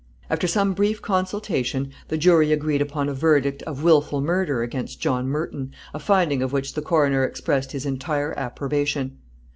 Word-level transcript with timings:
After 0.31 0.47
some 0.47 0.73
brief 0.73 0.99
consultation, 0.99 1.91
the 2.07 2.17
jury 2.17 2.51
agreed 2.51 2.81
upon 2.81 3.07
a 3.07 3.13
verdict 3.13 3.61
of 3.67 3.83
willful 3.83 4.19
murder 4.19 4.63
against 4.63 4.99
John 4.99 5.27
Merton, 5.27 5.73
a 5.93 5.99
finding 5.99 6.41
of 6.41 6.51
which 6.51 6.73
the 6.73 6.81
coroner 6.81 7.23
expressed 7.23 7.71
his 7.71 7.85
entire 7.85 8.33
approbation. 8.33 9.19